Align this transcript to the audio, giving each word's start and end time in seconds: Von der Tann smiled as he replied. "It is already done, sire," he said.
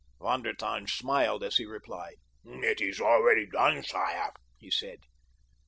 Von 0.19 0.41
der 0.41 0.53
Tann 0.55 0.87
smiled 0.87 1.43
as 1.43 1.57
he 1.57 1.65
replied. 1.67 2.15
"It 2.43 2.81
is 2.81 2.99
already 2.99 3.45
done, 3.45 3.83
sire," 3.83 4.31
he 4.57 4.71
said. 4.71 4.97